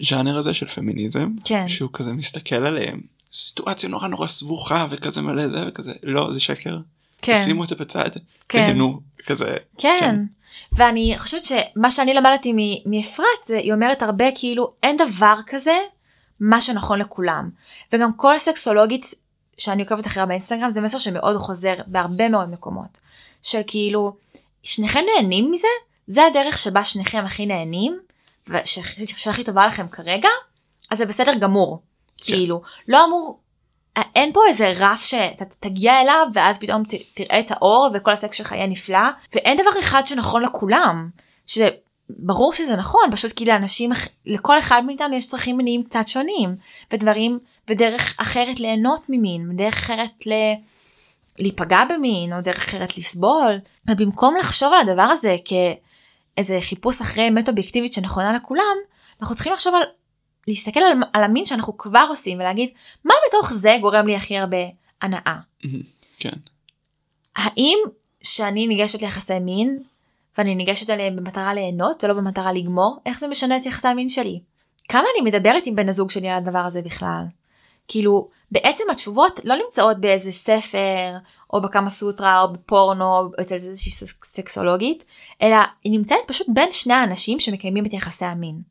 הז'אנר 0.00 0.38
הזה 0.38 0.54
של 0.54 0.68
פמיניזם 0.68 1.28
כן. 1.44 1.68
שהוא 1.68 1.90
כזה 1.92 2.12
מסתכל 2.12 2.66
עליהם 2.66 3.00
סיטואציה 3.32 3.88
נורא 3.88 4.08
נורא 4.08 4.26
סבוכה 4.26 4.86
וכזה 4.90 5.22
מלא 5.22 5.48
זה 5.48 5.64
וכזה 5.68 5.92
לא 6.02 6.30
זה 6.30 6.40
שקר 6.40 6.78
כן. 7.22 7.42
שימו 7.44 7.64
את 7.64 7.68
זה 7.68 7.74
בצד 7.74 8.10
כן. 8.48 8.66
תהנו 8.66 9.00
כזה 9.26 9.56
כן. 9.78 10.16
ואני 10.72 11.14
חושבת 11.18 11.44
שמה 11.44 11.90
שאני 11.90 12.14
למדתי 12.14 12.52
מאפרת 12.86 13.26
זה 13.46 13.58
היא 13.58 13.72
אומרת 13.72 14.02
הרבה 14.02 14.24
כאילו 14.34 14.72
אין 14.82 14.96
דבר 14.96 15.36
כזה 15.46 15.76
מה 16.40 16.60
שנכון 16.60 16.98
לכולם. 16.98 17.50
וגם 17.92 18.12
כל 18.16 18.38
סקסולוגית 18.38 19.14
שאני 19.58 19.82
עוקבת 19.82 20.06
אחריה 20.06 20.26
באינסטגרם 20.26 20.70
זה 20.70 20.80
מסר 20.80 20.98
שמאוד 20.98 21.36
חוזר 21.36 21.74
בהרבה 21.86 22.28
מאוד 22.28 22.50
מקומות. 22.50 22.98
של 23.42 23.60
כאילו 23.66 24.16
שניכם 24.62 25.00
נהנים 25.16 25.50
מזה 25.50 25.68
זה 26.06 26.24
הדרך 26.26 26.58
שבה 26.58 26.84
שניכם 26.84 27.24
הכי 27.24 27.46
נהנים 27.46 27.98
וש- 28.48 28.78
שהכי 29.16 29.44
טובה 29.44 29.66
לכם 29.66 29.88
כרגע 29.88 30.28
אז 30.90 30.98
זה 30.98 31.06
בסדר 31.06 31.34
גמור. 31.34 31.82
כן. 32.16 32.24
כאילו 32.32 32.62
לא 32.88 33.04
אמור 33.04 33.38
אין 33.96 34.32
פה 34.32 34.40
איזה 34.48 34.72
רף 34.76 35.04
שאתה 35.04 35.44
תגיע 35.60 36.00
אליו 36.00 36.26
ואז 36.34 36.58
פתאום 36.58 36.84
ת, 36.84 36.94
תראה 37.14 37.40
את 37.40 37.50
האור 37.50 37.88
וכל 37.94 38.10
הסקס 38.10 38.36
שלך 38.36 38.52
יהיה 38.52 38.66
נפלא 38.66 39.08
ואין 39.34 39.56
דבר 39.56 39.80
אחד 39.80 40.06
שנכון 40.06 40.42
לכולם. 40.42 41.08
שברור 41.46 42.52
שזה 42.52 42.76
נכון 42.76 43.02
פשוט 43.12 43.32
כי 43.32 43.44
לאנשים 43.44 43.90
לכל 44.26 44.58
אחד 44.58 44.82
מאיתנו 44.86 45.16
יש 45.16 45.26
צרכים 45.26 45.56
מיניים 45.56 45.82
קצת 45.82 46.08
שונים 46.08 46.56
ודברים 46.92 47.38
ודרך 47.68 48.14
אחרת 48.18 48.60
ליהנות 48.60 49.02
ממין 49.08 49.50
ודרך 49.50 49.74
אחרת 49.74 50.26
ל... 50.26 50.32
להיפגע 51.38 51.84
במין 51.84 52.32
או 52.32 52.40
דרך 52.40 52.56
אחרת 52.56 52.98
לסבול 52.98 53.58
ובמקום 53.90 54.36
לחשוב 54.36 54.72
על 54.72 54.88
הדבר 54.88 55.02
הזה 55.02 55.36
כאיזה 55.44 56.58
חיפוש 56.60 57.00
אחרי 57.00 57.28
אמת 57.28 57.48
אובייקטיבית 57.48 57.92
שנכונה 57.94 58.32
לכולם 58.32 58.76
אנחנו 59.20 59.34
צריכים 59.34 59.52
לחשוב 59.52 59.74
על 59.74 59.82
להסתכל 60.48 60.80
על, 60.80 60.98
על 61.12 61.24
המין 61.24 61.46
שאנחנו 61.46 61.78
כבר 61.78 62.06
עושים 62.08 62.38
ולהגיד 62.38 62.68
מה 63.04 63.14
בתוך 63.28 63.52
זה 63.52 63.76
גורם 63.80 64.06
לי 64.06 64.16
הכי 64.16 64.38
הרבה 64.38 64.56
הנאה. 65.02 65.36
כן 66.18 66.30
האם 67.36 67.78
שאני 68.22 68.66
ניגשת 68.66 69.02
ליחסי 69.02 69.38
מין 69.38 69.82
ואני 70.38 70.54
ניגשת 70.54 70.90
אליהם 70.90 71.16
במטרה 71.16 71.54
ליהנות 71.54 72.04
ולא 72.04 72.14
במטרה 72.14 72.52
לגמור 72.52 72.98
איך 73.06 73.20
זה 73.20 73.28
משנה 73.28 73.56
את 73.56 73.66
יחסי 73.66 73.88
המין 73.88 74.08
שלי? 74.08 74.40
כמה 74.88 75.04
אני 75.16 75.30
מדברת 75.30 75.66
עם 75.66 75.76
בן 75.76 75.88
הזוג 75.88 76.10
שלי 76.10 76.28
על 76.28 76.38
הדבר 76.38 76.58
הזה 76.58 76.82
בכלל? 76.82 77.22
כאילו 77.88 78.28
בעצם 78.50 78.84
התשובות 78.90 79.40
לא 79.44 79.54
נמצאות 79.64 80.00
באיזה 80.00 80.32
ספר 80.32 81.16
או 81.52 81.62
בכמה 81.62 81.90
סוטרה 81.90 82.40
או 82.40 82.52
בפורנו 82.52 83.04
או 83.18 83.28
אצל 83.40 83.54
איזושהי 83.54 83.90
סק- 83.92 84.24
סקסולוגית 84.24 85.04
אלא 85.42 85.56
היא 85.84 85.92
נמצאת 85.92 86.18
פשוט 86.26 86.46
בין 86.54 86.72
שני 86.72 86.94
האנשים 86.94 87.40
שמקיימים 87.40 87.86
את 87.86 87.92
יחסי 87.92 88.24
המין. 88.24 88.62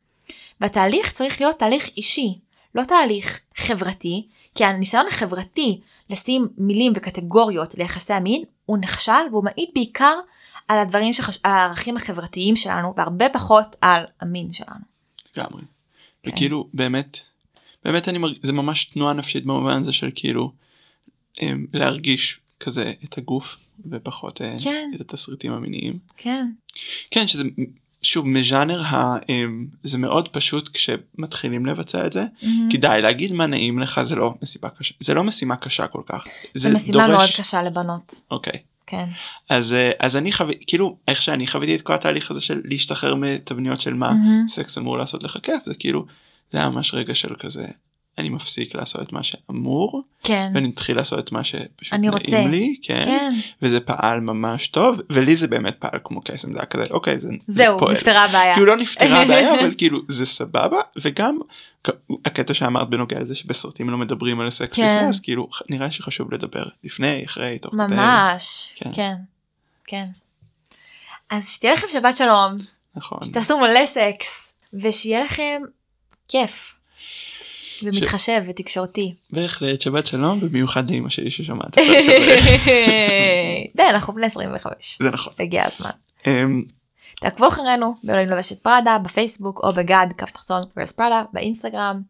והתהליך 0.61 1.11
צריך 1.11 1.41
להיות 1.41 1.59
תהליך 1.59 1.89
אישי 1.97 2.39
לא 2.75 2.83
תהליך 2.83 3.39
חברתי 3.57 4.27
כי 4.55 4.65
הניסיון 4.65 5.05
החברתי 5.07 5.81
לשים 6.09 6.47
מילים 6.57 6.93
וקטגוריות 6.95 7.75
ליחסי 7.77 8.13
המין 8.13 8.43
הוא 8.65 8.77
נכשל 8.77 9.11
והוא 9.31 9.43
מעיד 9.43 9.69
בעיקר 9.75 10.19
על 10.67 10.79
הדברים 10.79 11.13
שחש... 11.13 11.39
על 11.43 11.51
הערכים 11.51 11.97
החברתיים 11.97 12.55
שלנו 12.55 12.93
והרבה 12.97 13.29
פחות 13.29 13.75
על 13.81 14.03
המין 14.21 14.51
שלנו. 14.51 14.85
לגמרי. 15.37 15.61
כן. 16.23 16.31
וכאילו 16.31 16.67
באמת 16.73 17.19
באמת 17.85 18.09
אני 18.09 18.17
מרגיש 18.17 18.39
זה 18.43 18.53
ממש 18.53 18.85
תנועה 18.85 19.13
נפשית 19.13 19.45
במובן 19.45 19.81
הזה 19.81 19.93
של 19.93 20.09
כאילו 20.15 20.51
אמ, 21.41 21.65
להרגיש 21.73 22.39
כזה 22.59 22.93
את 23.03 23.17
הגוף 23.17 23.57
ופחות 23.91 24.41
אה, 24.41 24.55
כן. 24.63 24.91
את 24.95 25.01
התסריטים 25.01 25.51
המיניים. 25.51 25.99
כן. 26.17 26.51
כן 27.11 27.27
שזה 27.27 27.43
שוב 28.01 28.27
מז'אנר 28.27 28.81
ה... 28.81 29.17
אמ, 29.29 29.67
זה 29.83 29.97
מאוד 29.97 30.27
פשוט 30.27 30.69
כשמתחילים 30.73 31.65
לבצע 31.65 32.05
את 32.05 32.13
זה 32.13 32.25
כדאי 32.69 33.01
להגיד 33.01 33.33
מה 33.33 33.45
נעים 33.45 33.79
לך 33.79 34.01
זה 34.03 34.15
לא 34.15 34.33
מסיבה 34.41 34.69
קשה 34.69 34.93
זה 34.99 35.13
לא 35.13 35.23
משימה 35.23 35.55
קשה 35.55 35.87
כל 35.87 36.01
כך 36.05 36.25
זו 36.55 36.69
משימה 36.69 37.07
מאוד 37.07 37.29
קשה 37.37 37.63
לבנות. 37.63 38.15
אוקיי 38.31 38.59
כן. 38.87 39.09
אז 39.49 39.73
אה, 39.73 39.91
אז 39.99 40.15
אני 40.15 40.31
חוויתי 40.31 40.65
כאילו 40.67 40.97
איך 41.07 41.21
שאני 41.21 41.47
חוויתי 41.47 41.75
את 41.75 41.81
כל 41.81 41.93
התהליך 41.93 42.31
הזה 42.31 42.41
של 42.41 42.61
להשתחרר 42.65 43.15
מתבניות 43.15 43.81
של 43.81 43.93
מה 43.93 44.13
מהמם. 44.13 44.47
סקס 44.47 44.77
אמור 44.77 44.97
לעשות 44.97 45.23
לך 45.23 45.37
כיף 45.43 45.63
זה 45.65 45.75
כאילו 45.75 46.05
זה 46.51 46.57
היה 46.57 46.69
ממש 46.69 46.93
רגע 46.93 47.15
של 47.15 47.35
כזה 47.39 47.65
אני 48.17 48.29
מפסיק 48.29 48.75
לעשות 48.75 49.01
את 49.01 49.13
מה 49.13 49.23
שאמור 49.23 50.03
כן. 50.23 50.51
ואני 50.55 50.67
מתחיל 50.67 50.95
לעשות 50.95 51.19
את 51.19 51.31
מה 51.31 51.43
שפשוט 51.43 51.93
נעים 51.93 52.13
רוצה. 52.13 52.45
לי 52.45 52.75
כן, 52.81 53.05
כן. 53.05 53.33
וזה 53.61 53.79
פעל 53.79 54.19
ממש 54.19 54.67
טוב 54.67 54.99
ולי 55.09 55.35
זה 55.35 55.47
באמת 55.47 55.75
פעל 55.79 55.99
כמו 56.03 56.21
קסם 56.21 56.53
זה 56.53 56.59
היה 56.59 56.65
כזה 56.65 56.85
אוקיי 56.91 57.19
זה, 57.19 57.27
זה 57.27 57.35
זהו, 57.47 57.79
פועל. 57.79 57.93
נפתרה 57.93 58.23
הבעיה. 58.25 58.53
כאילו 58.53 58.65
לא 58.67 58.77
נפתרה 58.77 59.21
הבעיה 59.21 59.53
אבל 59.61 59.73
כאילו 59.77 59.99
זה 60.07 60.25
סבבה 60.25 60.81
וגם 61.01 61.39
הקטע 62.25 62.53
שאמרת 62.53 62.89
בנוגע 62.89 63.19
לזה 63.19 63.35
שבסרטים 63.35 63.89
לא 63.89 63.97
מדברים 63.97 64.39
על 64.39 64.49
סקס 64.49 64.75
כן. 64.75 64.95
לפני 64.95 65.09
אז 65.09 65.19
כאילו 65.19 65.47
נראה 65.69 65.91
שחשוב 65.91 66.33
לדבר 66.33 66.63
לפני 66.83 67.23
אחרי 67.25 67.59
תוך 67.59 67.73
כדי. 67.73 67.95
ממש. 67.95 68.75
כן. 68.77 68.89
כן. 68.93 69.15
כן. 69.87 70.05
אז 71.29 71.49
שתהיה 71.49 71.73
לכם 71.73 71.87
שבת 71.91 72.17
שלום, 72.17 72.57
נכון 72.95 73.19
שתעשו 73.23 73.59
מלא 73.59 73.85
סקס, 73.85 74.53
ושיהיה 74.73 75.23
לכם 75.23 75.61
כיף. 76.27 76.75
ומתחשב 77.83 78.41
ותקשורתי. 78.47 79.13
בהחלט 79.29 79.81
שבת 79.81 80.07
שלום 80.07 80.39
במיוחד 80.39 80.91
לאמא 80.91 81.09
שלי 81.09 81.31
ששמעת. 81.31 81.77
די, 83.75 83.83
אנחנו 83.89 84.13
בני 84.13 84.25
25. 84.25 84.97
זה 85.01 85.11
נכון. 85.11 85.33
הגיע 85.39 85.65
הזמן. 85.65 85.89
אמ, 86.27 86.63
תעקבו 87.15 87.47
אחרינו 87.47 87.95
באלוהים 88.03 88.29
לובשת 88.29 88.63
פראדה 88.63 88.97
בפייסבוק 88.97 89.59
או 89.63 89.73
ב 89.73 89.82
God 89.82 90.07
קו 90.17 90.31
תחתון 90.31 90.63
wears 90.77 90.91
Prada 90.91 91.23
באינסטגרם. 91.33 92.01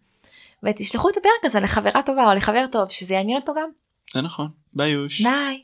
ותשלחו 0.64 1.10
את 1.10 1.18
הפרק 1.18 1.46
הזה 1.46 1.60
לחברה 1.60 2.02
טובה 2.06 2.30
או 2.30 2.34
לחבר 2.34 2.66
טוב 2.72 2.90
שזה 2.90 3.14
יעניין 3.14 3.38
אותו 3.38 3.54
גם. 3.58 3.70
זה 4.14 4.22
נכון 4.22 4.48
ביי 4.74 4.92
יוש. 4.92 5.22
ביי. 5.22 5.62